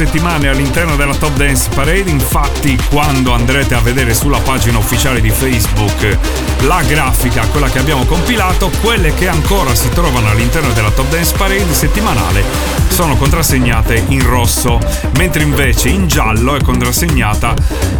settimane 0.05 0.47
all'interno 0.47 0.95
della 0.95 1.13
Top 1.13 1.35
Dance 1.35 1.69
Parade, 1.75 2.09
infatti 2.09 2.75
quando 2.89 3.33
andrete 3.33 3.75
a 3.75 3.81
vedere 3.81 4.15
sulla 4.15 4.39
pagina 4.39 4.79
ufficiale 4.79 5.21
di 5.21 5.29
Facebook 5.29 6.17
la 6.61 6.81
grafica, 6.81 7.45
quella 7.45 7.69
che 7.69 7.77
abbiamo 7.77 8.05
compilato, 8.05 8.71
quelle 8.81 9.13
che 9.13 9.27
ancora 9.27 9.75
si 9.75 9.89
trovano 9.89 10.27
all'interno 10.27 10.73
della 10.73 10.89
Top 10.89 11.07
Dance 11.07 11.35
Parade 11.37 11.71
settimanale 11.71 12.81
sono 12.91 13.15
contrassegnate 13.15 14.05
in 14.09 14.23
rosso, 14.27 14.79
mentre 15.17 15.43
invece 15.43 15.89
in 15.89 16.07
giallo 16.07 16.55
è 16.55 16.61
contrassegnata 16.61 17.53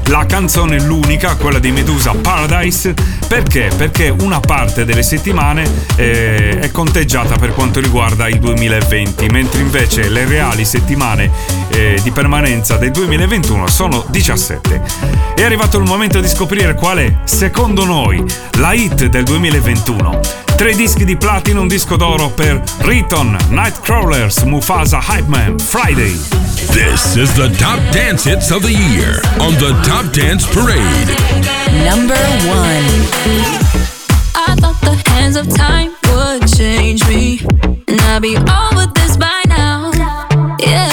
la 0.07 0.25
canzone 0.25 0.79
l'unica, 0.81 1.35
quella 1.35 1.59
di 1.59 1.71
Medusa 1.71 2.13
Paradise, 2.13 2.93
perché? 3.27 3.69
Perché 3.75 4.09
una 4.09 4.39
parte 4.39 4.83
delle 4.83 5.03
settimane 5.03 5.63
eh, 5.95 6.59
è 6.59 6.71
conteggiata 6.71 7.37
per 7.37 7.53
quanto 7.53 7.79
riguarda 7.79 8.27
il 8.27 8.39
2020, 8.39 9.27
mentre 9.27 9.61
invece 9.61 10.09
le 10.09 10.25
reali 10.25 10.65
settimane 10.65 11.31
eh, 11.69 11.90
di 11.99 12.11
permanenza 12.11 12.77
del 12.77 12.91
2021 12.91 13.67
sono 13.67 14.05
17. 14.07 14.81
È 15.35 15.43
arrivato 15.43 15.77
il 15.77 15.83
momento 15.83 16.19
di 16.21 16.27
scoprire 16.27 16.75
qual 16.75 16.99
è, 16.99 17.13
secondo 17.25 17.83
noi, 17.85 18.23
la 18.59 18.73
hit 18.73 19.05
del 19.07 19.23
2021. 19.23 20.19
Tre 20.55 20.75
dischi 20.75 21.05
di 21.05 21.17
platino, 21.17 21.61
un 21.61 21.67
disco 21.67 21.95
d'oro 21.97 22.29
per 22.29 22.61
Riton, 22.79 23.35
Nightcrawlers, 23.49 24.43
Mufasa 24.43 24.99
Hype 24.99 25.27
Man, 25.27 25.57
Friday. 25.59 26.15
This 26.71 27.15
is 27.15 27.33
the 27.33 27.49
top 27.57 27.79
dance 27.91 28.23
hits 28.29 28.51
of 28.51 28.61
the 28.61 28.71
year 28.71 29.19
on 29.39 29.55
the 29.55 29.75
Top 29.83 30.05
Dance 30.13 30.45
Parade. 30.45 31.15
Number 31.83 32.15
one. 32.47 32.85
I 34.35 34.55
thought 34.59 34.79
the 34.81 35.01
hands 35.09 35.35
of 35.35 35.47
time 35.49 35.95
would 36.09 36.47
change 36.47 37.07
me, 37.07 37.39
and 37.87 37.99
I'd 38.01 38.21
be 38.21 38.37
over 38.37 38.85
this 38.93 39.17
by 39.17 39.43
now. 39.47 39.91
Yeah, 40.59 40.89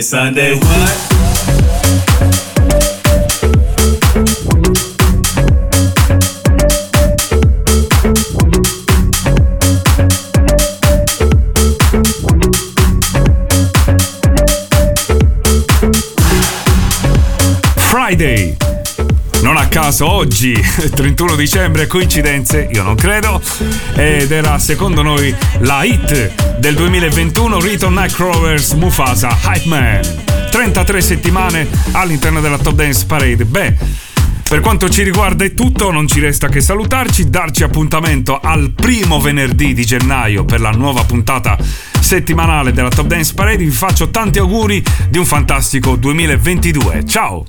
It's 0.00 0.08
Sunday. 0.08 0.54
What? 0.54 1.10
Friday. 17.90 18.59
Caso 19.90 20.08
oggi, 20.08 20.52
31 20.94 21.34
dicembre, 21.34 21.88
coincidenze, 21.88 22.68
io 22.72 22.84
non 22.84 22.94
credo, 22.94 23.42
ed 23.96 24.30
era 24.30 24.56
secondo 24.60 25.02
noi 25.02 25.34
la 25.62 25.82
hit 25.82 26.58
del 26.60 26.76
2021 26.76 27.58
Return 27.58 27.94
Nightcrawlers 27.94 28.74
Mufasa 28.74 29.36
Hype 29.46 29.66
Man. 29.66 30.00
33 30.48 31.00
settimane 31.00 31.66
all'interno 31.90 32.40
della 32.40 32.58
Top 32.58 32.74
Dance 32.74 33.04
Parade. 33.04 33.44
Beh, 33.44 33.74
per 34.48 34.60
quanto 34.60 34.88
ci 34.88 35.02
riguarda 35.02 35.44
è 35.44 35.54
tutto, 35.54 35.90
non 35.90 36.06
ci 36.06 36.20
resta 36.20 36.46
che 36.46 36.60
salutarci, 36.60 37.28
darci 37.28 37.64
appuntamento 37.64 38.38
al 38.38 38.70
primo 38.70 39.18
venerdì 39.18 39.74
di 39.74 39.84
gennaio 39.84 40.44
per 40.44 40.60
la 40.60 40.70
nuova 40.70 41.02
puntata 41.02 41.58
settimanale 41.98 42.72
della 42.72 42.90
Top 42.90 43.08
Dance 43.08 43.34
Parade. 43.34 43.64
Vi 43.64 43.70
faccio 43.70 44.08
tanti 44.10 44.38
auguri 44.38 44.80
di 45.08 45.18
un 45.18 45.26
fantastico 45.26 45.96
2022. 45.96 47.04
Ciao! 47.04 47.44